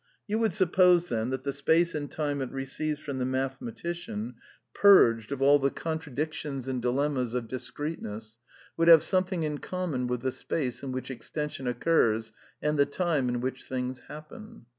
[0.25, 4.33] You would suppose, then, that the space and time it re ceives from the mathematician,
[4.73, 7.47] purged of all the contra \ 226 A DEFENCE OF IDEALISM dictions and dilemmas of
[7.47, 8.37] discreteness,
[8.77, 12.33] would have some thing in common with the space in which extension occurs
[12.63, 14.65] and the time in which things happen.